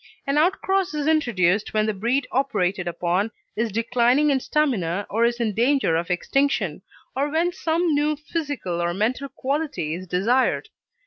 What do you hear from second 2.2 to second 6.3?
operated upon is declining in stamina or is in danger of